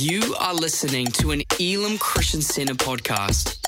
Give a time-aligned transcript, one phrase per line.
[0.00, 3.58] You are listening to an Elim Christian Center podcast.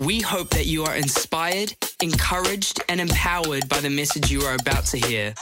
[0.00, 4.86] We hope that you are inspired, encouraged, and empowered by the message you are about
[4.86, 5.34] to hear.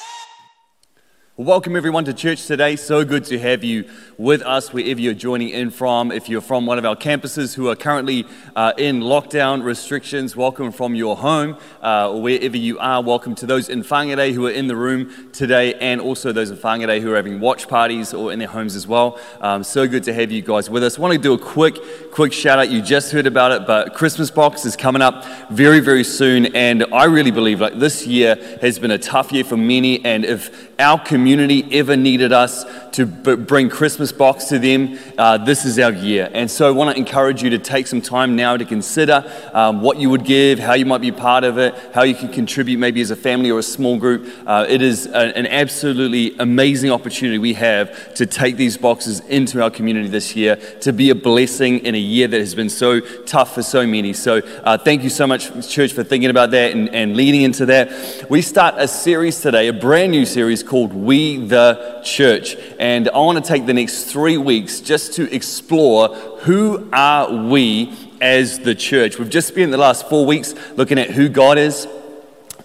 [1.36, 2.76] Welcome everyone to church today.
[2.76, 6.12] So good to have you with us wherever you're joining in from.
[6.12, 8.24] If you're from one of our campuses who are currently
[8.54, 11.58] uh, in lockdown restrictions, welcome from your home.
[11.82, 15.74] Uh, wherever you are, welcome to those in Whangarei who are in the room today
[15.74, 18.86] and also those in Whangarei who are having watch parties or in their homes as
[18.86, 19.18] well.
[19.40, 20.98] Um, so good to have you guys with us.
[20.98, 22.70] I want to do a quick, quick shout out.
[22.70, 26.54] You just heard about it, but Christmas box is coming up very, very soon.
[26.54, 30.04] And I really believe like this year has been a tough year for many.
[30.04, 35.38] And if our community ever needed us to b- bring Christmas box to them, uh,
[35.38, 36.30] this is our year.
[36.32, 39.80] And so I want to encourage you to take some time now to consider um,
[39.80, 42.78] what you would give, how you might be part of it, how you can contribute
[42.78, 44.32] maybe as a family or a small group.
[44.46, 49.62] Uh, it is a, an absolutely amazing opportunity we have to take these boxes into
[49.62, 53.00] our community this year, to be a blessing in a year that has been so
[53.24, 54.12] tough for so many.
[54.12, 57.66] So uh, thank you so much, church, for thinking about that and, and leading into
[57.66, 58.30] that.
[58.30, 62.56] We start a series today, a brand new series called We the Church.
[62.78, 66.08] And I want to take the next three weeks just to explore
[66.40, 69.18] who are we as the church.
[69.18, 71.86] We've just spent the last four weeks looking at who God is.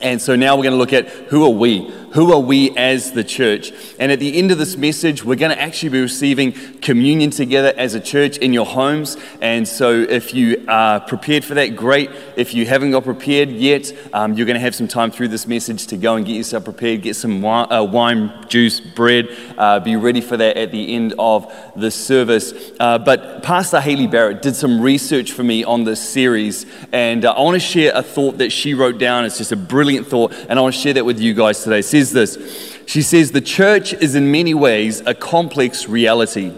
[0.02, 1.94] And so now we're going to look at who are we?
[2.14, 3.72] Who are we as the church?
[4.00, 7.72] And at the end of this message, we're going to actually be receiving communion together
[7.78, 9.16] as a church in your homes.
[9.42, 12.10] And so if you are prepared for that, great.
[12.36, 15.46] If you haven't got prepared yet, um, you're going to have some time through this
[15.46, 19.30] message to go and get yourself prepared, get some wine, uh, wine juice, bread.
[19.56, 22.54] Uh, be ready for that at the end of the service.
[22.80, 26.66] Uh, but Pastor Haley Barrett did some research for me on this series.
[26.92, 29.26] And uh, I want to share a thought that she wrote down.
[29.26, 30.34] It's just a brilliant thought.
[30.50, 33.42] And I want to share that with you guys today says this She says, The
[33.42, 36.53] church is in many ways a complex reality.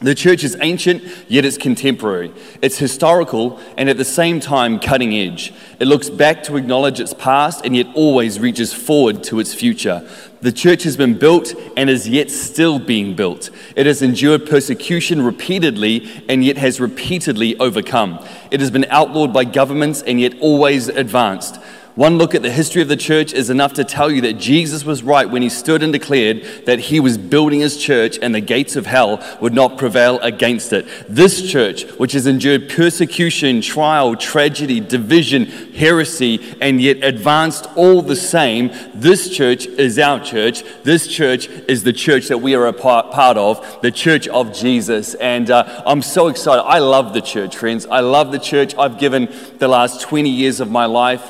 [0.00, 2.32] The church is ancient, yet it's contemporary.
[2.62, 5.52] It's historical and at the same time cutting edge.
[5.78, 10.08] It looks back to acknowledge its past and yet always reaches forward to its future.
[10.40, 13.50] The church has been built and is yet still being built.
[13.76, 18.24] It has endured persecution repeatedly and yet has repeatedly overcome.
[18.50, 21.60] It has been outlawed by governments and yet always advanced.
[21.96, 24.84] One look at the history of the church is enough to tell you that Jesus
[24.84, 28.40] was right when he stood and declared that he was building his church and the
[28.40, 30.86] gates of hell would not prevail against it.
[31.08, 38.16] This church, which has endured persecution, trial, tragedy, division, heresy, and yet advanced all the
[38.16, 40.62] same, this church is our church.
[40.84, 45.14] This church is the church that we are a part of, the church of Jesus.
[45.14, 46.62] And uh, I'm so excited.
[46.62, 47.84] I love the church, friends.
[47.86, 48.76] I love the church.
[48.78, 51.28] I've given the last 20 years of my life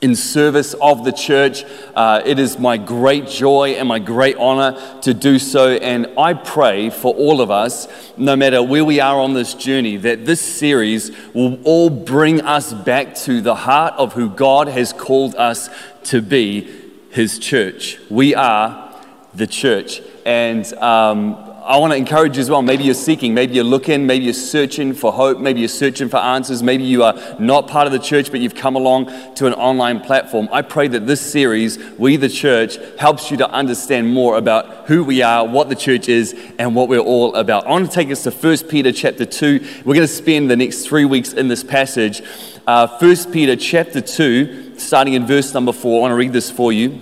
[0.00, 1.64] in service of the church.
[1.94, 5.72] Uh, it is my great joy and my great honor to do so.
[5.72, 9.96] And I pray for all of us, no matter where we are on this journey,
[9.98, 14.92] that this series will all bring us back to the heart of who God has
[14.92, 15.68] called us
[16.04, 16.68] to be
[17.10, 17.98] His church.
[18.08, 18.94] We are
[19.34, 20.00] the church.
[20.24, 22.62] And um, I want to encourage you as well.
[22.62, 26.16] Maybe you're seeking, maybe you're looking, maybe you're searching for hope, maybe you're searching for
[26.16, 29.52] answers, maybe you are not part of the church, but you've come along to an
[29.52, 30.48] online platform.
[30.50, 35.04] I pray that this series, We the Church, helps you to understand more about who
[35.04, 37.66] we are, what the church is, and what we're all about.
[37.66, 39.82] I want to take us to 1 Peter chapter 2.
[39.84, 42.22] We're going to spend the next three weeks in this passage.
[42.66, 45.98] Uh, 1 Peter chapter 2, starting in verse number 4.
[45.98, 46.98] I want to read this for you.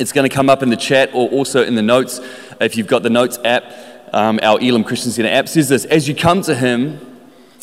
[0.00, 2.20] It's going to come up in the chat or also in the notes
[2.60, 3.64] if you've got the notes app,
[4.12, 7.00] um, our Elim Christian Center app, says this As you come to him,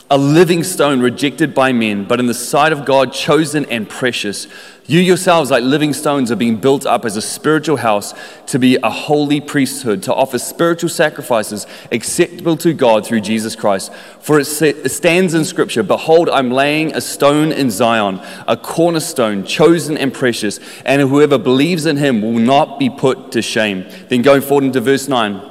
[0.10, 4.48] a living stone rejected by men, but in the sight of God, chosen and precious.
[4.92, 8.14] You yourselves, like living stones, are being built up as a spiritual house
[8.48, 13.94] to be a holy priesthood, to offer spiritual sacrifices acceptable to God through Jesus Christ.
[14.20, 18.20] For it stands in Scripture Behold, I'm laying a stone in Zion,
[18.50, 23.42] a cornerstone, chosen and precious, and whoever believes in him will not be put to
[23.42, 23.86] shame.
[24.10, 25.51] Then going forward into verse 9.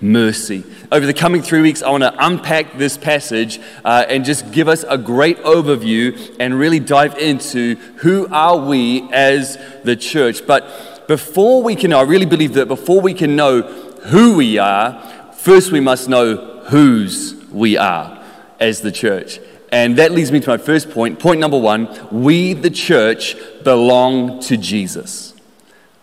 [0.00, 0.64] mercy.
[0.92, 4.68] Over the coming three weeks, I want to unpack this passage uh, and just give
[4.68, 10.46] us a great overview and really dive into who are we as the church.
[10.46, 15.32] But before we can I really believe that before we can know who we are,
[15.32, 18.22] first we must know whose we are
[18.60, 19.38] as the church.
[19.72, 21.18] And that leads me to my first point.
[21.18, 25.34] Point number one we, the church, belong to Jesus.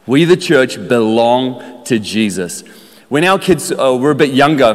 [0.06, 2.63] We, the church, belong to Jesus.
[3.13, 4.74] When our kids uh, were a bit younger,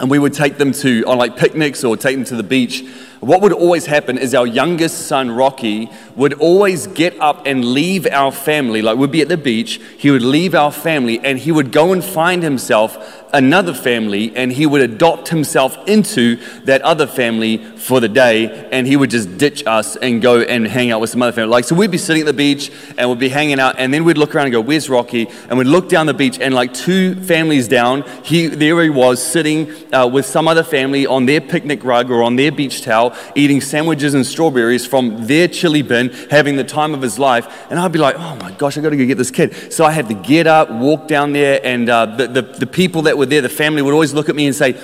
[0.00, 2.82] and we would take them to on like picnics or take them to the beach,
[3.22, 8.04] what would always happen is our youngest son, Rocky, would always get up and leave
[8.08, 8.82] our family.
[8.82, 11.92] Like we'd be at the beach, he would leave our family and he would go
[11.92, 18.00] and find himself another family and he would adopt himself into that other family for
[18.00, 21.22] the day and he would just ditch us and go and hang out with some
[21.22, 21.50] other family.
[21.50, 24.04] Like, so we'd be sitting at the beach and we'd be hanging out and then
[24.04, 25.28] we'd look around and go, Where's Rocky?
[25.48, 29.24] And we'd look down the beach and like two families down, he, there he was
[29.24, 33.11] sitting uh, with some other family on their picnic rug or on their beach towel,
[33.34, 37.70] eating sandwiches and strawberries from their chili bin, having the time of his life.
[37.70, 39.72] And I'd be like, Oh my gosh, I gotta go get this kid.
[39.72, 43.02] So I had to get up, walk down there, and uh, the, the, the people
[43.02, 44.80] that were there, the family would always look at me and say,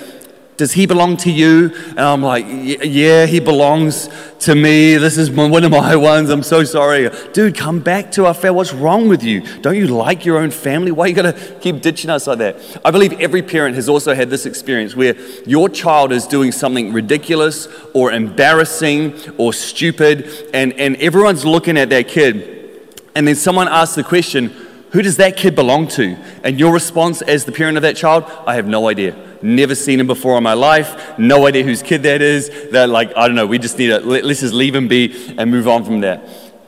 [0.59, 1.73] does he belong to you?
[1.91, 4.09] And I'm like, yeah, he belongs
[4.39, 4.97] to me.
[4.97, 6.29] This is one of my ones.
[6.29, 7.09] I'm so sorry.
[7.31, 8.57] Dude, come back to our family.
[8.57, 9.39] What's wrong with you?
[9.61, 10.91] Don't you like your own family?
[10.91, 12.81] Why you going to keep ditching us like that?
[12.83, 15.15] I believe every parent has also had this experience where
[15.47, 21.89] your child is doing something ridiculous or embarrassing or stupid, and, and everyone's looking at
[21.91, 22.81] that kid.
[23.15, 24.53] And then someone asks the question,
[24.91, 26.17] who does that kid belong to?
[26.43, 29.15] And your response as the parent of that child, I have no idea.
[29.41, 31.17] Never seen him before in my life.
[31.19, 32.49] No idea whose kid that is.
[32.71, 35.51] They're like, I don't know, we just need to, let's just leave him be and
[35.51, 36.21] move on from there.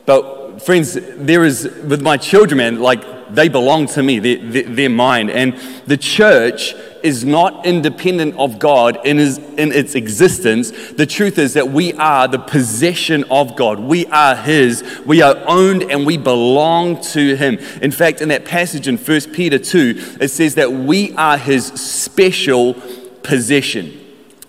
[0.05, 4.89] But friends, there is, with my children, man, like, they belong to me, they're, they're
[4.89, 5.29] mine.
[5.29, 5.57] And
[5.87, 6.73] the church
[7.03, 10.71] is not independent of God in, his, in its existence.
[10.91, 13.79] The truth is that we are the possession of God.
[13.79, 14.83] We are His.
[15.05, 17.57] We are owned and we belong to Him.
[17.81, 21.67] In fact, in that passage in 1 Peter 2, it says that we are His
[21.67, 22.75] special
[23.23, 24.00] possession.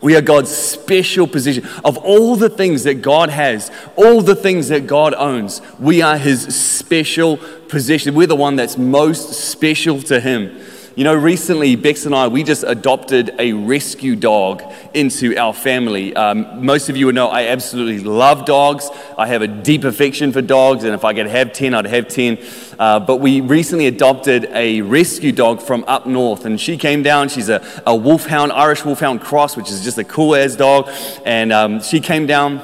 [0.02, 1.66] We are God's special possession.
[1.84, 6.18] Of all the things that God has, all the things that God owns, we are
[6.18, 7.36] His special
[7.68, 8.14] possession.
[8.14, 10.60] We're the one that's most special to Him.
[10.94, 14.62] You know, recently, Bex and I, we just adopted a rescue dog
[14.92, 16.14] into our family.
[16.14, 18.90] Um, most of you would know I absolutely love dogs.
[19.16, 22.08] I have a deep affection for dogs, and if I could have 10, I'd have
[22.08, 22.38] 10.
[22.78, 27.30] Uh, but we recently adopted a rescue dog from up north, and she came down.
[27.30, 30.90] She's a, a wolfhound, Irish wolfhound cross, which is just a cool ass dog.
[31.24, 32.60] And um, she came down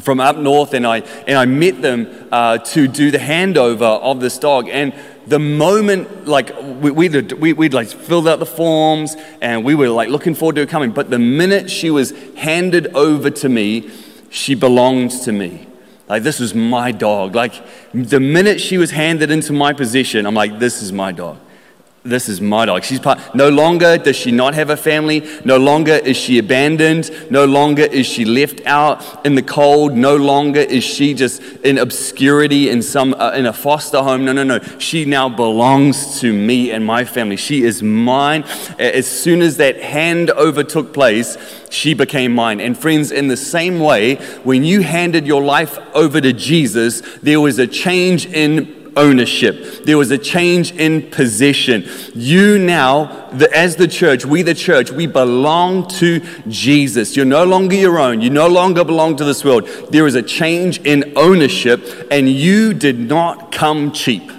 [0.00, 4.20] from up north, and I, and I met them uh, to do the handover of
[4.20, 4.68] this dog.
[4.68, 4.92] And
[5.30, 10.08] the moment, like, we, we'd, we'd like filled out the forms and we were like
[10.08, 13.90] looking forward to her coming, but the minute she was handed over to me,
[14.30, 15.66] she belonged to me.
[16.08, 17.34] Like, this was my dog.
[17.34, 17.54] Like,
[17.94, 21.38] the minute she was handed into my position, I'm like, this is my dog
[22.02, 22.82] this is my dog.
[22.82, 23.34] She's part.
[23.34, 25.22] No longer does she not have a family.
[25.44, 27.10] No longer is she abandoned.
[27.30, 29.94] No longer is she left out in the cold.
[29.94, 34.24] No longer is she just in obscurity in some uh, in a foster home.
[34.24, 34.60] No, no, no.
[34.78, 37.36] She now belongs to me and my family.
[37.36, 38.44] She is mine.
[38.78, 41.36] As soon as that handover took place,
[41.68, 42.60] she became mine.
[42.60, 47.42] And friends, in the same way, when you handed your life over to Jesus, there
[47.42, 49.84] was a change in ownership.
[49.84, 51.84] There was a change in possession.
[52.14, 57.16] You now, the, as the church, we the church, we belong to Jesus.
[57.16, 58.20] You're no longer your own.
[58.20, 59.66] You no longer belong to this world.
[59.90, 64.30] There is a change in ownership, and you did not come cheap.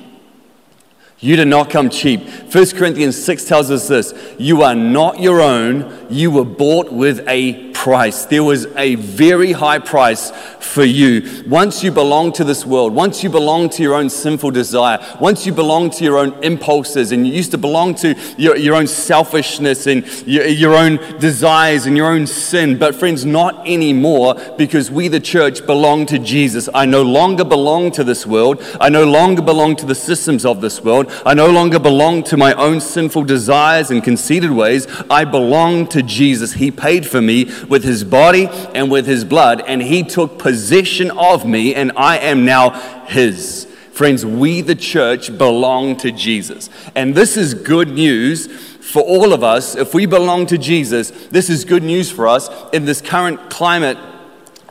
[1.19, 2.21] You did not come cheap.
[2.53, 7.27] 1 Corinthians 6 tells us this You are not your own, you were bought with
[7.27, 8.25] a price.
[8.25, 11.43] There was a very high price for you.
[11.47, 15.47] Once you belong to this world, once you belong to your own sinful desire, once
[15.47, 18.85] you belong to your own impulses, and you used to belong to your, your own
[18.85, 22.77] selfishness and your, your own desires and your own sin.
[22.77, 26.69] But, friends, not anymore because we, the church, belong to Jesus.
[26.75, 28.63] I no longer belong to this world.
[28.79, 31.11] I no longer belong to the systems of this world.
[31.25, 34.85] I no longer belong to my own sinful desires and conceited ways.
[35.09, 36.53] I belong to Jesus.
[36.53, 41.09] He paid for me with his body and with his blood, and he took possession
[41.11, 42.71] of me, and I am now
[43.05, 43.65] his.
[43.93, 46.69] Friends, we, the church, belong to Jesus.
[46.95, 49.75] And this is good news for all of us.
[49.75, 53.97] If we belong to Jesus, this is good news for us in this current climate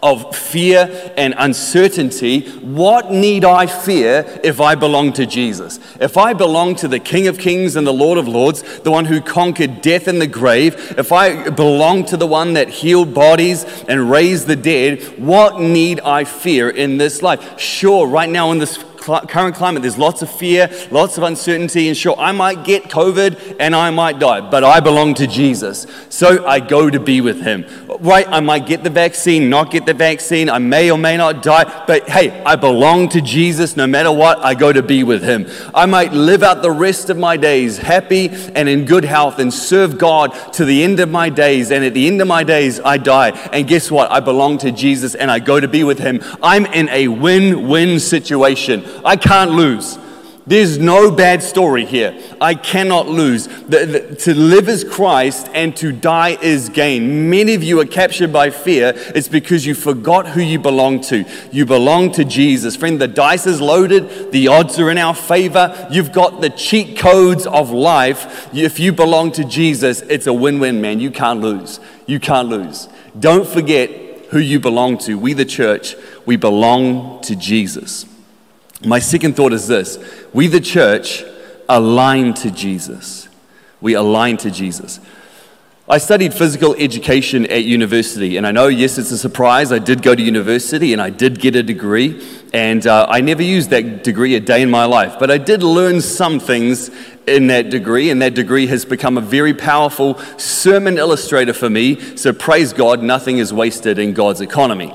[0.03, 5.79] of fear and uncertainty, what need I fear if I belong to Jesus?
[6.01, 9.05] If I belong to the King of Kings and the Lord of Lords, the one
[9.05, 13.65] who conquered death and the grave, if I belong to the one that healed bodies
[13.89, 17.59] and raised the dead, what need I fear in this life?
[17.59, 21.89] Sure, right now in this cl- current climate, there's lots of fear, lots of uncertainty,
[21.89, 25.87] and sure, I might get COVID and I might die, but I belong to Jesus.
[26.09, 27.65] So I go to be with him.
[28.01, 28.27] Right?
[28.29, 31.85] I might get the vaccine, not get the vaccine, I may or may not die,
[31.87, 35.47] but hey, I belong to Jesus no matter what, I go to be with him.
[35.75, 39.53] I might live out the rest of my days happy and in good health and
[39.53, 42.81] serve God to the end of my days, and at the end of my days,
[42.81, 43.31] I die.
[43.53, 44.11] And guess what?
[44.11, 46.21] I belong to Jesus and I go to be with him.
[46.43, 48.85] I'm in a win win situation.
[49.05, 49.99] I can't lose.
[50.51, 52.21] There's no bad story here.
[52.41, 53.47] I cannot lose.
[53.47, 57.31] The, the, to live is Christ and to die is gain.
[57.31, 58.93] Many of you are captured by fear.
[59.15, 61.25] It's because you forgot who you belong to.
[61.53, 62.75] You belong to Jesus.
[62.75, 65.87] Friend, the dice is loaded, the odds are in our favor.
[65.89, 68.53] You've got the cheat codes of life.
[68.53, 70.99] If you belong to Jesus, it's a win win, man.
[70.99, 71.79] You can't lose.
[72.07, 72.89] You can't lose.
[73.17, 73.91] Don't forget
[74.31, 75.17] who you belong to.
[75.17, 75.95] We, the church,
[76.27, 78.10] we belong to Jesus.
[78.85, 79.99] My second thought is this
[80.33, 81.25] we, the church,
[81.69, 83.29] align to Jesus.
[83.81, 85.01] We align to Jesus.
[85.89, 89.73] I studied physical education at university, and I know, yes, it's a surprise.
[89.73, 93.43] I did go to university and I did get a degree, and uh, I never
[93.43, 96.93] used that degree a day in my life, but I did learn some things
[97.27, 102.17] in that degree, and that degree has become a very powerful sermon illustrator for me.
[102.17, 104.95] So, praise God, nothing is wasted in God's economy.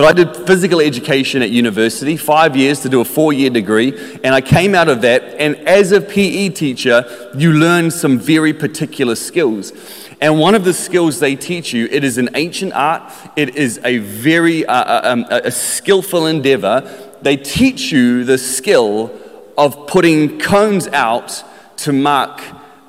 [0.00, 3.92] But I did physical education at university, five years to do a four year degree,
[4.24, 5.22] and I came out of that.
[5.38, 7.04] And as a PE teacher,
[7.36, 9.74] you learn some very particular skills.
[10.22, 13.78] And one of the skills they teach you, it is an ancient art, it is
[13.84, 16.80] a very uh, uh um, a skillful endeavor.
[17.20, 19.14] They teach you the skill
[19.58, 21.44] of putting cones out
[21.76, 22.40] to mark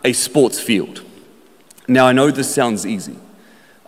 [0.06, 1.03] a sports field.
[1.89, 3.18] Now, I know this sounds easy.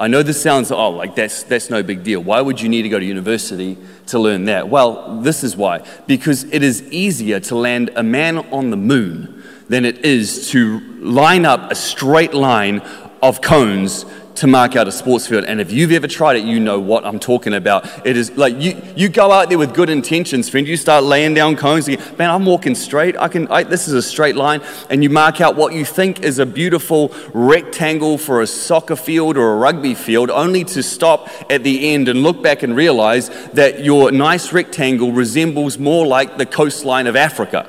[0.03, 2.19] I know this sounds, oh, like that's, that's no big deal.
[2.19, 4.67] Why would you need to go to university to learn that?
[4.67, 5.87] Well, this is why.
[6.07, 10.81] Because it is easier to land a man on the moon than it is to
[10.99, 12.79] line up a straight line
[13.21, 15.45] of cones to mark out a sports field.
[15.45, 18.05] And if you've ever tried it, you know what I'm talking about.
[18.05, 20.67] It is like you, you go out there with good intentions, friend.
[20.67, 21.87] You start laying down cones.
[21.87, 23.15] You, Man, I'm walking straight.
[23.17, 23.47] I can.
[23.47, 26.45] I, this is a straight line, and you mark out what you think is a
[26.45, 31.93] beautiful rectangle for a soccer field or a rugby field, only to stop at the
[31.93, 37.07] end and look back and realize that your nice rectangle resembles more like the coastline
[37.07, 37.67] of Africa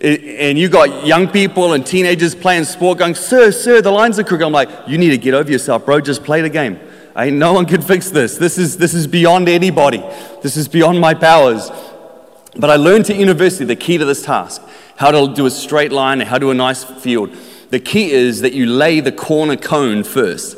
[0.00, 4.24] and you got young people and teenagers playing sport going, Sir, sir, the lines are
[4.24, 4.44] crooked.
[4.44, 6.00] I'm like, You need to get over yourself, bro.
[6.00, 6.80] Just play the game.
[7.16, 8.38] Ain't no one can fix this.
[8.38, 10.02] This is, this is beyond anybody.
[10.42, 11.70] This is beyond my powers.
[12.56, 14.62] But I learned at university the key to this task
[14.96, 17.34] how to do a straight line and how to do a nice field.
[17.70, 20.56] The key is that you lay the corner cone first.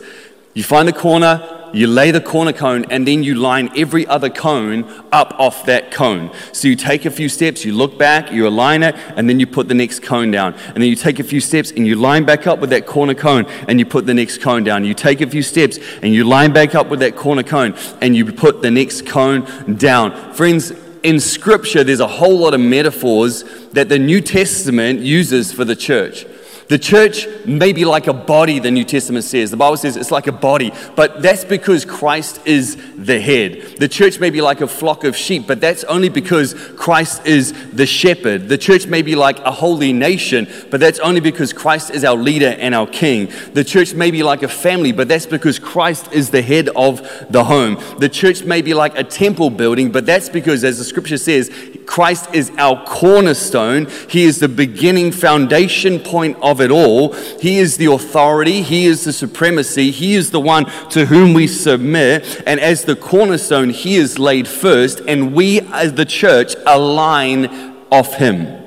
[0.54, 4.28] You find the corner, you lay the corner cone, and then you line every other
[4.28, 6.30] cone up off that cone.
[6.52, 9.46] So you take a few steps, you look back, you align it, and then you
[9.46, 10.52] put the next cone down.
[10.52, 13.14] And then you take a few steps and you line back up with that corner
[13.14, 14.84] cone, and you put the next cone down.
[14.84, 18.14] You take a few steps and you line back up with that corner cone, and
[18.14, 20.34] you put the next cone down.
[20.34, 25.64] Friends, in Scripture, there's a whole lot of metaphors that the New Testament uses for
[25.64, 26.26] the church.
[26.68, 29.50] The church may be like a body, the New Testament says.
[29.50, 33.76] The Bible says it's like a body, but that's because Christ is the head.
[33.78, 37.52] The church may be like a flock of sheep, but that's only because Christ is
[37.72, 38.48] the shepherd.
[38.48, 42.16] The church may be like a holy nation, but that's only because Christ is our
[42.16, 43.30] leader and our king.
[43.52, 47.02] The church may be like a family, but that's because Christ is the head of
[47.30, 47.82] the home.
[47.98, 51.50] The church may be like a temple building, but that's because, as the scripture says,
[51.86, 53.88] Christ is our cornerstone.
[54.08, 57.12] He is the beginning foundation point of it all.
[57.12, 61.46] He is the authority, He is the supremacy, He is the one to whom we
[61.46, 62.42] submit.
[62.46, 68.14] And as the cornerstone, He is laid first, and we as the church align off
[68.14, 68.62] Him.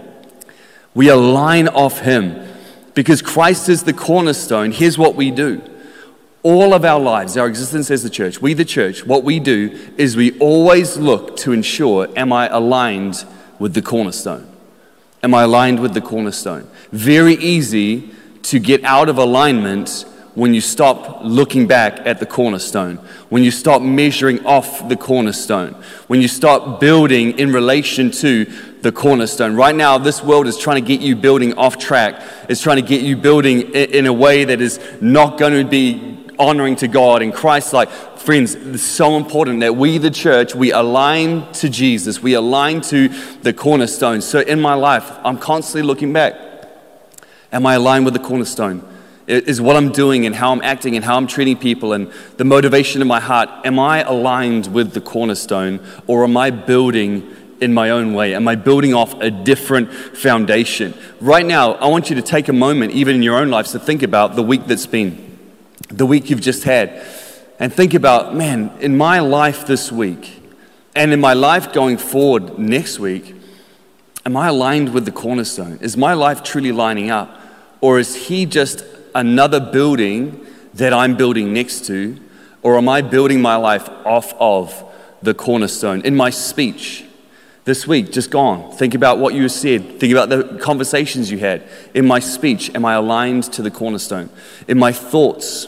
[0.93, 2.41] We align off Him.
[2.93, 5.62] Because Christ is the cornerstone, here's what we do.
[6.46, 9.75] All of our lives, our existence as the church, we the church, what we do
[9.98, 13.25] is we always look to ensure am I aligned
[13.58, 14.48] with the cornerstone?
[15.24, 16.70] Am I aligned with the cornerstone?
[16.92, 18.12] Very easy
[18.44, 22.98] to get out of alignment when you stop looking back at the cornerstone,
[23.30, 25.74] when you stop measuring off the cornerstone,
[26.06, 28.46] when you start building in relation to
[28.84, 29.56] the cornerstone.
[29.56, 32.88] Right now, this world is trying to get you building off track, it's trying to
[32.88, 37.22] get you building in a way that is not going to be honoring to God
[37.22, 37.89] and Christ like.
[38.25, 43.10] Friends, it's so important that we, the church, we align to Jesus, we align to
[43.44, 44.20] the cornerstone.
[44.22, 46.34] So in my life, I'm constantly looking back.
[47.51, 48.84] Am I aligned with the cornerstone?
[49.27, 52.46] Is what I'm doing and how I'm acting and how I'm treating people and the
[52.46, 57.74] motivation in my heart, am I aligned with the cornerstone or am I building in
[57.74, 58.36] my own way?
[58.36, 60.94] Am I building off a different foundation?
[61.22, 63.80] Right now, I want you to take a moment, even in your own lives, to
[63.80, 65.25] think about the week that's been,
[65.89, 67.06] the week you've just had,
[67.60, 70.42] and think about, man, in my life this week,
[70.96, 73.36] and in my life going forward next week,
[74.25, 75.77] am I aligned with the cornerstone?
[75.82, 77.39] Is my life truly lining up?
[77.82, 82.20] Or is he just another building that I'm building next to?
[82.63, 84.84] Or am I building my life off of
[85.22, 86.01] the cornerstone?
[86.01, 87.04] In my speech
[87.65, 91.68] this week, just gone, think about what you said, think about the conversations you had.
[91.94, 94.30] In my speech, am I aligned to the cornerstone?
[94.68, 95.68] In my thoughts,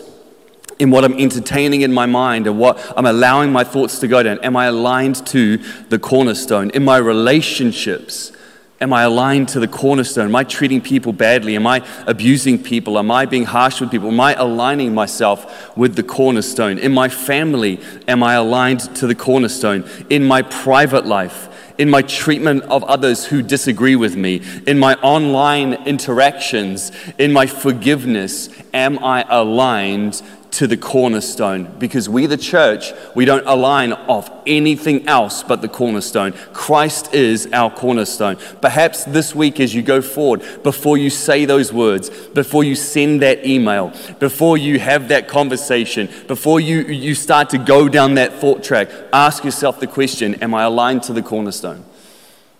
[0.80, 4.22] in what I'm entertaining in my mind and what I'm allowing my thoughts to go
[4.24, 5.58] down, am I aligned to
[5.90, 6.70] the cornerstone?
[6.72, 8.32] In my relationships,
[8.80, 10.28] Am I aligned to the cornerstone?
[10.28, 11.56] Am I treating people badly?
[11.56, 13.00] Am I abusing people?
[13.00, 14.10] Am I being harsh with people?
[14.10, 16.78] Am I aligning myself with the cornerstone?
[16.78, 19.84] In my family, am I aligned to the cornerstone?
[20.12, 24.94] In my private life, in my treatment of others who disagree with me, in my
[25.02, 32.92] online interactions, in my forgiveness, am I aligned to the cornerstone because we, the church,
[33.16, 36.32] we don't align off anything else but the cornerstone.
[36.54, 38.38] Christ is our cornerstone.
[38.62, 43.22] Perhaps this week, as you go forward, before you say those words, before you send
[43.22, 48.34] that email, before you have that conversation, before you, you start to go down that
[48.34, 51.86] thought track, ask yourself the question Am I aligned to the cornerstone?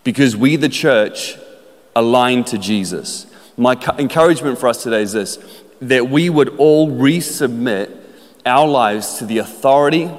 [0.04, 1.38] Because we, the church,
[1.96, 3.26] align to Jesus.
[3.58, 5.40] My encouragement for us today is this
[5.82, 7.96] that we would all resubmit
[8.46, 10.10] our lives to the authority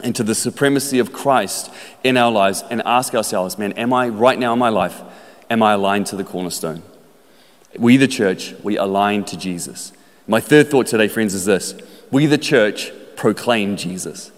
[0.00, 1.70] and to the supremacy of Christ
[2.04, 5.02] in our lives and ask ourselves, man, am I right now in my life,
[5.50, 6.82] am I aligned to the cornerstone?
[7.76, 9.92] We, the church, we align to Jesus.
[10.26, 11.74] My third thought today, friends, is this
[12.10, 14.30] we, the church, proclaim Jesus.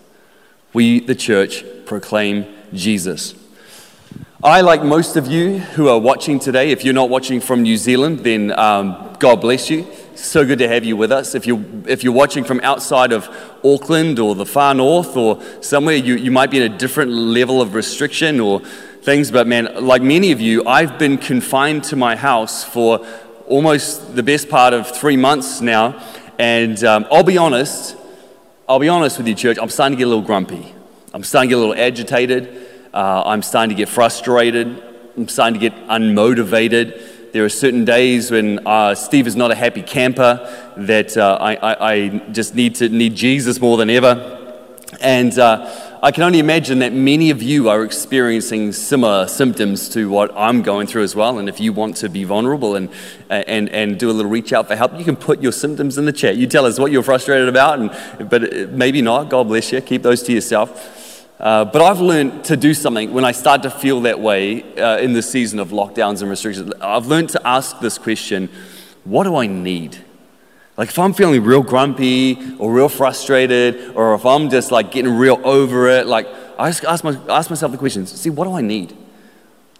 [0.72, 3.34] We, the church, proclaim Jesus.
[4.42, 7.76] I, like most of you who are watching today, if you're not watching from New
[7.76, 9.86] Zealand, then um, God bless you.
[10.20, 11.34] So good to have you with us.
[11.34, 13.28] If you're, if you're watching from outside of
[13.64, 17.62] Auckland or the far north or somewhere, you, you might be in a different level
[17.62, 19.30] of restriction or things.
[19.30, 23.04] But man, like many of you, I've been confined to my house for
[23.48, 26.00] almost the best part of three months now.
[26.38, 27.96] And um, I'll be honest,
[28.68, 30.74] I'll be honest with you, church, I'm starting to get a little grumpy.
[31.14, 32.68] I'm starting to get a little agitated.
[32.92, 34.80] Uh, I'm starting to get frustrated.
[35.16, 37.09] I'm starting to get unmotivated.
[37.32, 41.54] There are certain days when uh, Steve is not a happy camper, that uh, I,
[41.54, 44.36] I, I, just need to need Jesus more than ever.
[45.00, 50.10] And uh, I can only imagine that many of you are experiencing similar symptoms to
[50.10, 51.38] what I'm going through as well.
[51.38, 52.88] And if you want to be vulnerable and,
[53.28, 56.06] and, and do a little reach out for help, you can put your symptoms in
[56.06, 56.36] the chat.
[56.36, 59.30] You tell us what you're frustrated about, and, but maybe not.
[59.30, 59.80] God bless you.
[59.80, 60.99] Keep those to yourself.
[61.40, 64.98] Uh, but I've learned to do something when I start to feel that way uh,
[64.98, 66.70] in the season of lockdowns and restrictions.
[66.82, 68.50] I've learned to ask this question
[69.04, 69.96] what do I need?
[70.76, 75.16] Like, if I'm feeling real grumpy or real frustrated, or if I'm just like getting
[75.16, 76.26] real over it, like,
[76.58, 78.94] I just ask, my, ask myself the question see, what do I need?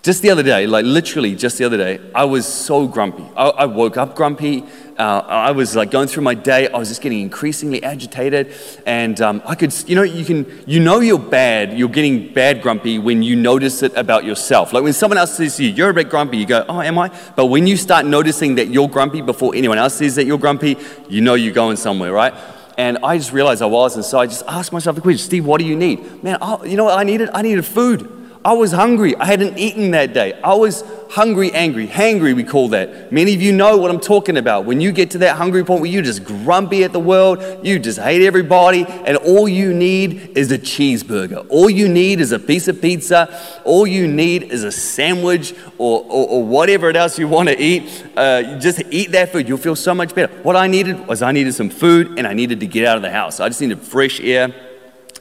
[0.02, 3.22] Just the other day, like literally just the other day, I was so grumpy.
[3.36, 4.64] I, I woke up grumpy.
[4.98, 6.68] Uh, I was like going through my day.
[6.68, 8.54] I was just getting increasingly agitated,
[8.86, 11.78] and um, I could, you know, you can, you know, you're bad.
[11.78, 14.72] You're getting bad grumpy when you notice it about yourself.
[14.72, 16.98] Like when someone else says to you, "You're a bit grumpy," you go, "Oh, am
[16.98, 20.38] I?" But when you start noticing that you're grumpy before anyone else says that you're
[20.38, 20.78] grumpy,
[21.10, 22.32] you know you're going somewhere, right?
[22.78, 25.44] And I just realized I was, and so I just asked myself the question, Steve,
[25.44, 26.24] what do you need?
[26.24, 27.28] Man, I, you know what I needed?
[27.34, 28.19] I needed food.
[28.42, 29.14] I was hungry.
[29.16, 30.32] I hadn't eaten that day.
[30.42, 31.86] I was hungry, angry.
[31.86, 33.12] Hangry, we call that.
[33.12, 34.64] Many of you know what I'm talking about.
[34.64, 37.78] When you get to that hungry point where you're just grumpy at the world, you
[37.78, 41.44] just hate everybody, and all you need is a cheeseburger.
[41.50, 43.28] All you need is a piece of pizza.
[43.64, 48.06] All you need is a sandwich or, or, or whatever else you want to eat.
[48.16, 49.48] Uh, just eat that food.
[49.48, 50.32] You'll feel so much better.
[50.42, 53.02] What I needed was I needed some food and I needed to get out of
[53.02, 53.38] the house.
[53.38, 54.54] I just needed fresh air.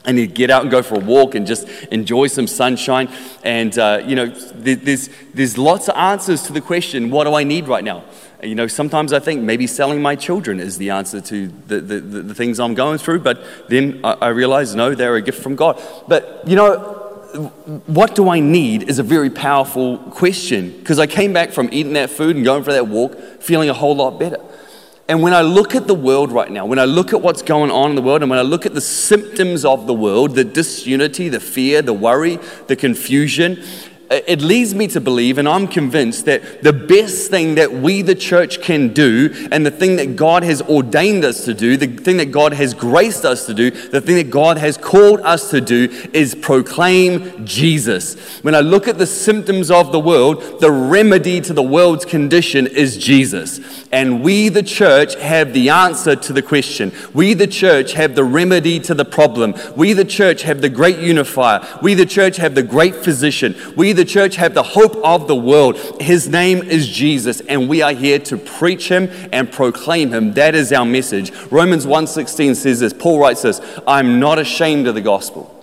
[0.06, 3.08] Need to get out and go for a walk and just enjoy some sunshine.
[3.44, 7.44] And, uh, you know, there's, there's lots of answers to the question, what do I
[7.44, 8.04] need right now?
[8.42, 12.00] You know, sometimes I think maybe selling my children is the answer to the, the,
[12.00, 15.54] the things I'm going through, but then I, I realize, no, they're a gift from
[15.54, 15.80] God.
[16.08, 16.96] But, you know,
[17.86, 21.92] what do I need is a very powerful question because I came back from eating
[21.92, 24.40] that food and going for that walk feeling a whole lot better.
[25.10, 27.72] And when I look at the world right now, when I look at what's going
[27.72, 30.44] on in the world, and when I look at the symptoms of the world, the
[30.44, 33.60] disunity, the fear, the worry, the confusion,
[34.10, 38.16] it leads me to believe, and I'm convinced, that the best thing that we, the
[38.16, 42.16] church, can do, and the thing that God has ordained us to do, the thing
[42.16, 45.60] that God has graced us to do, the thing that God has called us to
[45.60, 48.40] do, is proclaim Jesus.
[48.40, 52.66] When I look at the symptoms of the world, the remedy to the world's condition
[52.66, 53.60] is Jesus.
[53.92, 56.90] And we, the church, have the answer to the question.
[57.14, 59.54] We, the church, have the remedy to the problem.
[59.76, 61.64] We, the church, have the great unifier.
[61.80, 63.54] We, the church, have the great physician.
[63.76, 65.76] We, the church, have the hope of the world.
[66.00, 70.34] His name is Jesus, and we are here to preach him and proclaim him.
[70.34, 71.32] That is our message.
[71.50, 72.92] Romans 1:16 says this.
[72.92, 75.56] Paul writes this, I'm not ashamed of the gospel.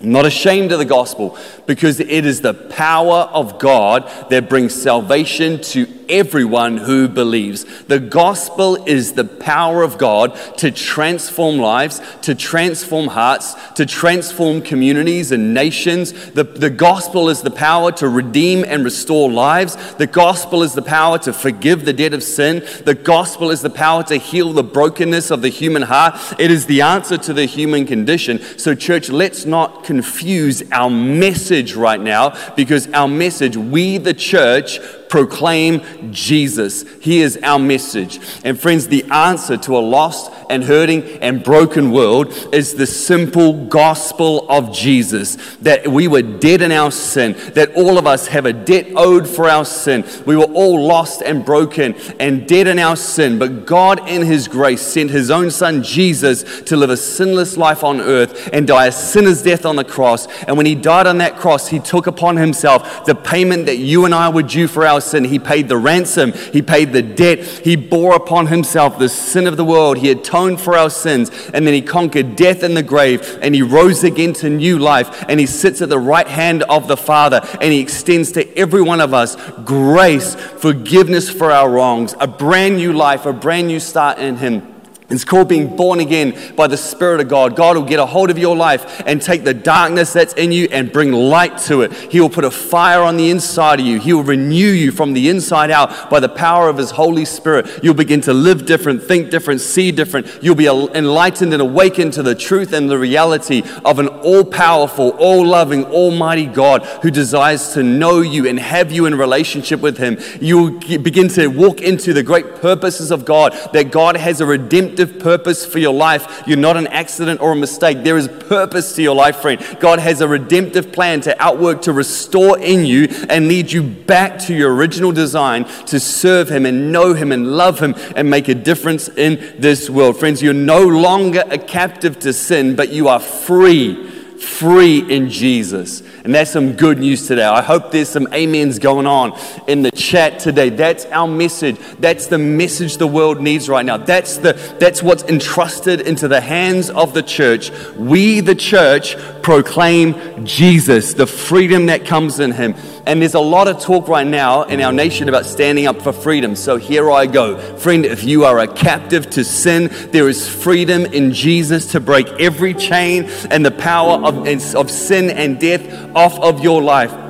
[0.00, 4.74] I'm not ashamed of the gospel because it is the power of God that brings
[4.74, 7.64] salvation to everyone who believes.
[7.84, 14.62] The gospel is the power of God to transform lives, to transform hearts, to transform
[14.62, 16.12] communities and nations.
[16.32, 19.76] The, the gospel is the power to redeem and restore lives.
[19.94, 22.64] The gospel is the power to forgive the debt of sin.
[22.84, 26.14] The gospel is the power to heal the brokenness of the human heart.
[26.38, 28.40] It is the answer to the human condition.
[28.58, 34.78] So, church, let's not confuse our message right now because our message, we the church,
[35.08, 36.84] proclaim Jesus.
[37.00, 38.20] He is our message.
[38.44, 43.66] And friends, the answer to a lost and hurting and broken world is the simple
[43.66, 48.46] gospel of Jesus that we were dead in our sin, that all of us have
[48.46, 50.04] a debt owed for our sin.
[50.24, 54.48] We were all lost and broken and dead in our sin, but God, in His
[54.48, 58.86] grace, sent His own Son Jesus to live a sinless life on earth and die
[58.86, 60.26] a sinner's death on the cross.
[60.42, 64.04] And when He died on that cross, He took upon Himself the payment that you
[64.04, 65.24] and I were due for our sin.
[65.24, 69.56] He paid the ransom, He paid the debt, He bore upon Himself the sin of
[69.56, 69.98] the world.
[69.98, 73.62] He atoned for our sins, and then he conquered death in the grave, and he
[73.62, 77.40] rose again to new life, and he sits at the right hand of the Father,
[77.60, 82.76] and he extends to every one of us grace, forgiveness for our wrongs, a brand
[82.76, 84.75] new life, a brand new start in him.
[85.08, 87.54] It's called being born again by the Spirit of God.
[87.54, 90.66] God will get a hold of your life and take the darkness that's in you
[90.72, 91.92] and bring light to it.
[91.92, 94.00] He will put a fire on the inside of you.
[94.00, 97.84] He will renew you from the inside out by the power of His Holy Spirit.
[97.84, 100.26] You'll begin to live different, think different, see different.
[100.42, 105.10] You'll be enlightened and awakened to the truth and the reality of an all powerful,
[105.10, 109.98] all loving, almighty God who desires to know you and have you in relationship with
[109.98, 110.18] Him.
[110.40, 114.95] You'll begin to walk into the great purposes of God, that God has a redemptive
[114.96, 116.42] redemptive purpose for your life.
[116.46, 118.02] You're not an accident or a mistake.
[118.02, 119.60] There is purpose to your life, friend.
[119.80, 124.38] God has a redemptive plan to outwork, to restore in you and lead you back
[124.46, 128.48] to your original design to serve Him and know Him and love Him and make
[128.48, 130.18] a difference in this world.
[130.18, 136.02] Friends, you're no longer a captive to sin, but you are free free in Jesus.
[136.24, 137.44] And that's some good news today.
[137.44, 140.70] I hope there's some amens going on in the chat today.
[140.70, 141.78] That's our message.
[141.98, 143.96] That's the message the world needs right now.
[143.96, 147.70] That's, the, that's what's entrusted into the hands of the church.
[147.96, 152.74] We, the church, proclaim Jesus, the freedom that comes in Him.
[153.06, 156.12] And there's a lot of talk right now in our nation about standing up for
[156.12, 156.56] freedom.
[156.56, 157.56] So here I go.
[157.76, 162.26] Friend, if you are a captive to sin, there is freedom in Jesus to break
[162.40, 165.82] every chain and the power of, of sin and death
[166.14, 167.25] off of your life.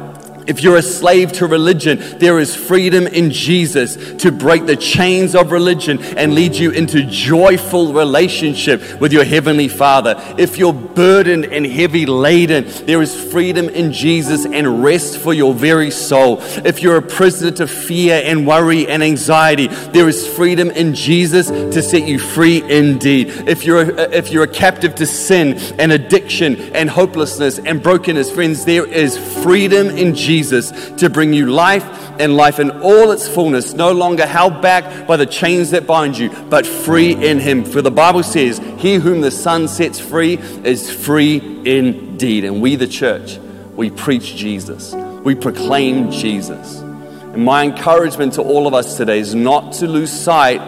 [0.46, 5.34] If you're a slave to religion, there is freedom in Jesus to break the chains
[5.34, 10.14] of religion and lead you into joyful relationship with your heavenly Father.
[10.38, 15.52] If you're burdened and heavy laden, there is freedom in Jesus and rest for your
[15.52, 16.38] very soul.
[16.40, 21.48] If you're a prisoner to fear and worry and anxiety, there is freedom in Jesus
[21.48, 23.30] to set you free indeed.
[23.48, 28.30] If you're a, if you're a captive to sin and addiction and hopelessness and brokenness,
[28.30, 31.84] friends, there is freedom in Jesus Jesus to bring you life
[32.20, 36.18] and life in all its fullness, no longer held back by the chains that bind
[36.18, 37.64] you, but free in Him.
[37.64, 42.44] For the Bible says, He whom the Son sets free is free indeed.
[42.44, 43.38] And we, the church,
[43.74, 44.92] we preach Jesus,
[45.24, 46.80] we proclaim Jesus.
[46.80, 50.60] And my encouragement to all of us today is not to lose sight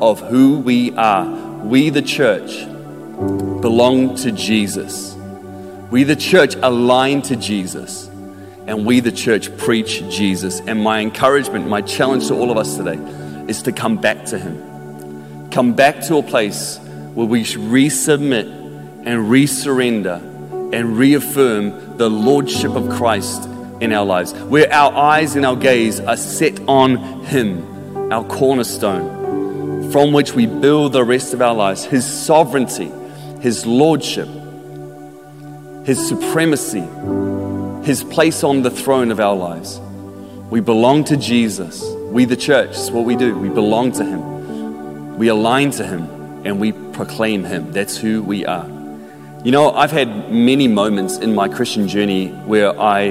[0.00, 1.26] of who we are.
[1.64, 2.64] We, the church,
[3.60, 5.14] belong to Jesus.
[5.92, 8.08] We, the church, align to Jesus
[8.66, 10.60] and we, the church, preach Jesus.
[10.60, 12.96] And my encouragement, my challenge to all of us today
[13.48, 15.50] is to come back to Him.
[15.50, 16.78] Come back to a place
[17.14, 18.46] where we resubmit
[19.04, 20.20] and resurrender
[20.72, 23.48] and reaffirm the Lordship of Christ
[23.80, 29.90] in our lives, where our eyes and our gaze are set on Him, our cornerstone,
[29.90, 32.92] from which we build the rest of our lives, His sovereignty,
[33.40, 34.28] His Lordship,
[35.84, 36.88] His supremacy
[37.82, 39.80] his place on the throne of our lives.
[40.50, 41.82] We belong to Jesus.
[42.10, 43.36] We, the church, is what we do.
[43.36, 45.16] We belong to him.
[45.16, 46.02] We align to him
[46.44, 47.72] and we proclaim him.
[47.72, 48.66] That's who we are.
[49.44, 53.10] You know, I've had many moments in my Christian journey where I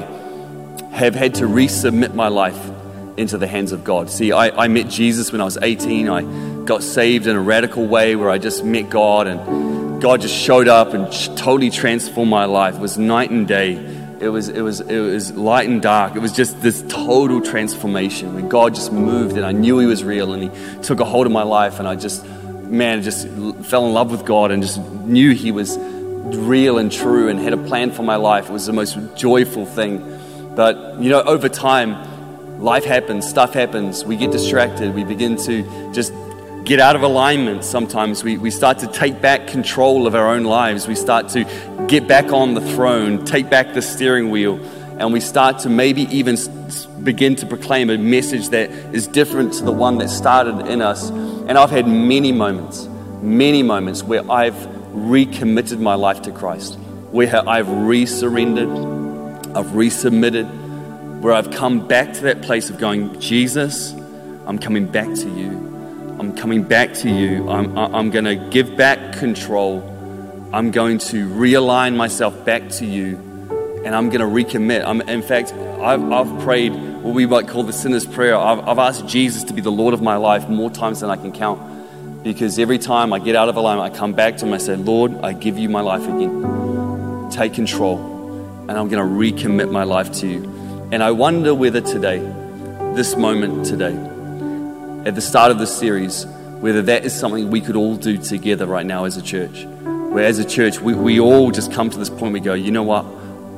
[0.92, 2.72] have had to resubmit my life
[3.18, 4.10] into the hands of God.
[4.10, 6.10] See, I, I met Jesus when I was 18.
[6.10, 10.36] I got saved in a radical way where I just met God and God just
[10.36, 12.76] showed up and totally transformed my life.
[12.76, 13.76] It was night and day.
[14.22, 16.16] It was, it was, it was light and dark.
[16.16, 20.04] It was just this total transformation when God just moved and I knew He was
[20.04, 23.28] real and He took a hold of my life and I just, man, just
[23.66, 27.54] fell in love with God and just knew He was real and true and had
[27.54, 28.50] a plan for my life.
[28.50, 30.54] It was the most joyful thing.
[30.56, 35.92] But, you know, over time, life happens, stuff happens, we get distracted, we begin to
[35.94, 36.14] just
[36.63, 38.24] get out of alignment sometimes.
[38.24, 40.88] We, we start to take back control of our own lives.
[40.88, 41.43] We start to
[41.88, 44.63] get back on the throne, take back the steering wheel,
[45.00, 46.38] and we start to maybe even
[47.04, 51.10] begin to proclaim a message that is different to the one that started in us.
[51.10, 52.88] And I've had many moments,
[53.21, 56.76] many moments where I've recommitted my life to Christ,
[57.10, 58.69] where I've resurrendered,
[59.56, 60.50] I've resubmitted,
[61.21, 63.93] where I've come back to that place of going, Jesus,
[64.45, 65.71] I'm coming back to you.
[66.22, 67.50] I'm coming back to you.
[67.50, 69.82] I'm, I'm going to give back control.
[70.54, 73.16] I'm going to realign myself back to you.
[73.84, 74.86] And I'm going to recommit.
[74.86, 78.38] I'm, in fact, I've, I've prayed what we might call the sinner's prayer.
[78.38, 81.16] I've, I've asked Jesus to be the Lord of my life more times than I
[81.16, 84.54] can count because every time I get out of alignment, I come back to Him.
[84.54, 87.32] And I say, Lord, I give you my life again.
[87.32, 87.98] Take control,
[88.70, 90.44] and I'm going to recommit my life to you.
[90.92, 92.20] And I wonder whether today,
[92.94, 94.11] this moment today,
[95.06, 96.26] at the start of this series,
[96.60, 99.66] whether that is something we could all do together right now as a church.
[99.66, 102.70] Where as a church, we, we all just come to this point, we go, you
[102.70, 103.04] know what?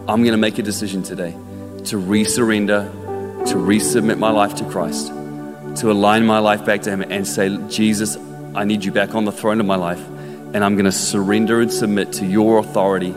[0.08, 2.90] I'm going to make a decision today to resurrender,
[3.48, 7.58] to resubmit my life to Christ, to align my life back to Him and say,
[7.68, 8.16] Jesus,
[8.56, 10.00] I need you back on the throne of my life,
[10.54, 13.14] and I'm going to surrender and submit to your authority,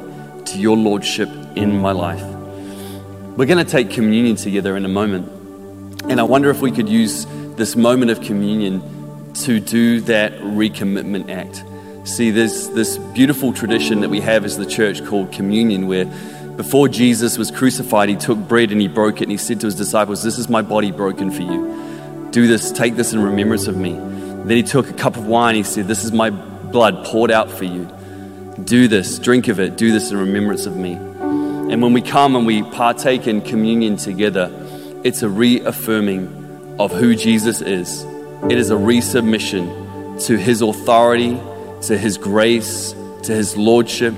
[0.46, 2.24] to your lordship in my life.
[3.36, 5.30] We're going to take communion together in a moment,
[6.10, 8.82] and I wonder if we could use this moment of communion
[9.34, 11.64] to do that recommitment act.
[12.08, 16.04] See, there's this beautiful tradition that we have as the church called communion, where
[16.56, 19.66] before Jesus was crucified, he took bread and he broke it, and he said to
[19.66, 22.28] his disciples, This is my body broken for you.
[22.30, 23.92] Do this, take this in remembrance of me.
[23.92, 25.54] Then he took a cup of wine.
[25.54, 27.90] He said, This is my blood poured out for you.
[28.62, 30.92] Do this, drink of it, do this in remembrance of me.
[30.92, 34.50] And when we come and we partake in communion together,
[35.04, 36.35] it's a reaffirming
[36.78, 38.04] of who Jesus is.
[38.44, 41.40] It is a resubmission to his authority,
[41.82, 44.14] to his grace, to his lordship.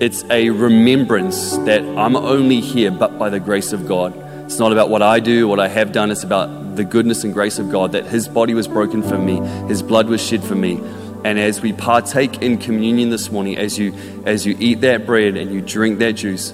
[0.00, 4.14] It's a remembrance that I'm only here but by the grace of God.
[4.44, 6.10] It's not about what I do, what I have done.
[6.10, 9.40] It's about the goodness and grace of God that His body was broken for me,
[9.68, 10.80] His blood was shed for me.
[11.24, 13.92] And as we partake in communion this morning, as you
[14.24, 16.52] as you eat that bread and you drink that juice,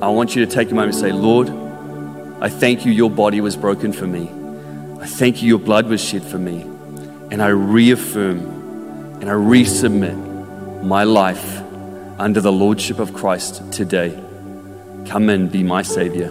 [0.00, 1.50] I want you to take a moment and say, Lord,
[2.40, 4.43] I thank you, your body was broken for me.
[5.04, 6.62] I thank you, your blood was shed for me.
[7.30, 8.38] And I reaffirm
[9.20, 11.60] and I resubmit my life
[12.18, 14.18] under the Lordship of Christ today.
[15.04, 16.30] Come and be my Savior.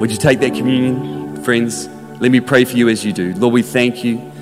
[0.00, 1.86] Would you take that communion, friends?
[2.18, 3.32] Let me pray for you as you do.
[3.34, 4.32] Lord, we thank you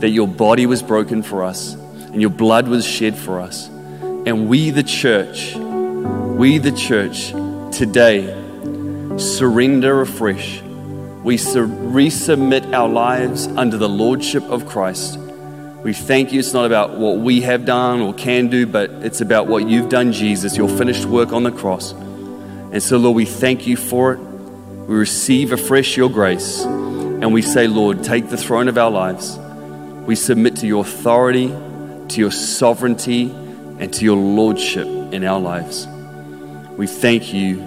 [0.00, 3.68] that your body was broken for us and your blood was shed for us.
[3.68, 7.30] And we, the church, we, the church,
[7.70, 8.26] today
[9.16, 10.60] surrender afresh.
[11.26, 15.18] We resubmit our lives under the Lordship of Christ.
[15.82, 16.38] We thank you.
[16.38, 19.88] It's not about what we have done or can do, but it's about what you've
[19.88, 21.90] done, Jesus, your finished work on the cross.
[21.90, 24.18] And so, Lord, we thank you for it.
[24.18, 29.36] We receive afresh your grace and we say, Lord, take the throne of our lives.
[30.06, 33.32] We submit to your authority, to your sovereignty,
[33.80, 35.88] and to your lordship in our lives.
[36.76, 37.58] We thank you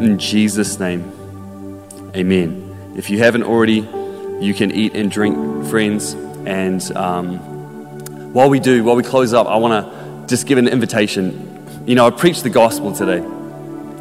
[0.00, 1.12] in Jesus' name.
[2.16, 2.94] Amen.
[2.96, 3.86] If you haven't already,
[4.40, 6.14] you can eat and drink, friends.
[6.46, 7.36] And um,
[8.32, 11.84] while we do, while we close up, I want to just give an invitation.
[11.86, 13.20] You know, I preached the gospel today.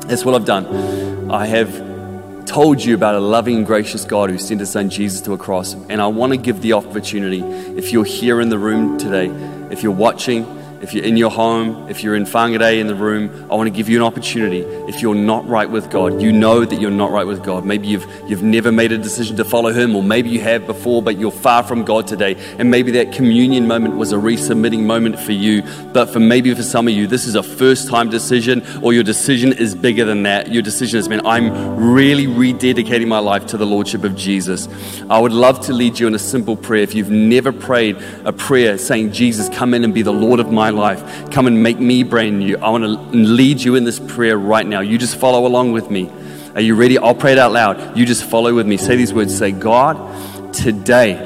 [0.08, 1.30] That's what I've done.
[1.30, 5.34] I have told you about a loving gracious God who sent his son Jesus to
[5.34, 5.74] a cross.
[5.74, 9.28] And I want to give the opportunity, if you're here in the room today,
[9.74, 10.46] if you're watching,
[10.82, 13.76] if you're in your home, if you're in Whangarei in the room, I want to
[13.76, 14.60] give you an opportunity.
[14.88, 17.66] If you're not right with God, you know that you're not right with God.
[17.66, 21.02] Maybe you've, you've never made a decision to follow Him, or maybe you have before,
[21.02, 22.36] but you're far from God today.
[22.60, 25.64] And maybe that communion moment was a resubmitting moment for you.
[25.94, 29.04] But for maybe for some of you, this is a first time decision, or your
[29.04, 30.52] decision is bigger than that.
[30.52, 34.68] Your decision has been, I'm really rededicating my life to the Lordship of Jesus.
[35.10, 36.84] I would love to lead you in a simple prayer.
[36.84, 40.52] If you've never prayed a prayer saying, Jesus, come in and be the Lord of
[40.52, 44.00] my life, come and make me brand new, I want to lead you in this
[44.00, 44.82] prayer right now.
[44.82, 46.10] You just follow along with me.
[46.56, 46.98] Are you ready?
[46.98, 47.98] I'll pray it out loud.
[47.98, 48.78] You just follow with me.
[48.78, 51.18] Say these words Say, God, today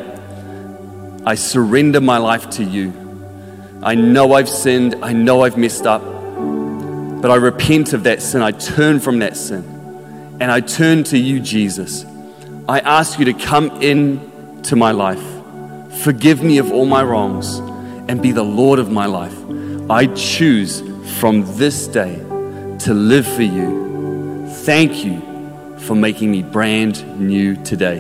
[1.24, 2.94] I surrender my life to you.
[3.84, 4.96] I know I've sinned.
[5.04, 6.02] I know I've messed up.
[6.02, 8.42] But I repent of that sin.
[8.42, 9.64] I turn from that sin.
[10.42, 12.06] And I turn to you, Jesus.
[12.68, 15.24] I ask you to come in to my life.
[16.04, 17.60] Forgive me of all my wrongs
[18.10, 19.38] and be the Lord of my life.
[19.88, 20.82] I choose
[21.20, 22.16] from this day
[22.80, 24.48] to live for you.
[24.64, 25.22] Thank you
[25.78, 28.00] for making me brand new today.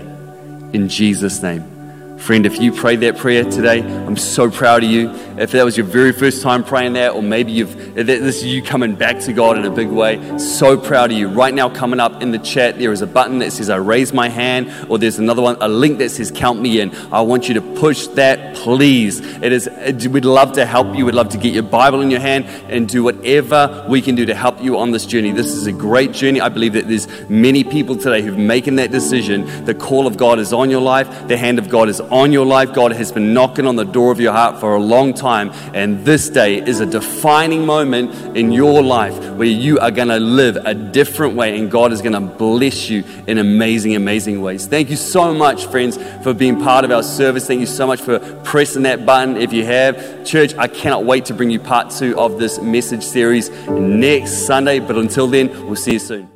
[0.73, 1.78] In Jesus' name.
[2.19, 5.09] Friend, if you prayed that prayer today, I'm so proud of you.
[5.37, 8.61] If that was your very first time praying that, or maybe you've, this is you
[8.61, 11.29] coming back to God in a big way, so proud of you.
[11.29, 14.11] Right now, coming up in the chat, there is a button that says I raise
[14.11, 16.93] my hand, or there's another one, a link that says count me in.
[17.11, 19.21] I want you to push that, please.
[19.21, 19.69] It is,
[20.09, 21.05] we'd love to help you.
[21.05, 24.25] We'd love to get your Bible in your hand and do whatever we can do
[24.25, 25.31] to help you on this journey.
[25.31, 26.41] This is a great journey.
[26.41, 29.65] I believe that there's many people today who've making that decision.
[29.65, 32.45] The call of God is on your life, the hand of God is on your
[32.45, 32.73] life.
[32.73, 35.51] God has been knocking on the door of your heart for a long time.
[35.73, 40.19] And this day is a defining moment in your life where you are going to
[40.19, 44.67] live a different way and God is going to bless you in amazing, amazing ways.
[44.67, 47.47] Thank you so much, friends, for being part of our service.
[47.47, 50.25] Thank you so much for pressing that button if you have.
[50.25, 54.79] Church, I cannot wait to bring you part two of this message series next Sunday.
[54.79, 56.29] But until then, we'll see you soon.